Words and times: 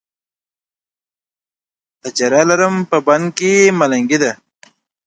تجره 2.01 2.41
لرم، 2.49 2.75
په 2.89 2.97
بنګ 3.07 3.25
کې 3.37 3.53
ملنګي 3.79 4.17
ده 4.23 4.31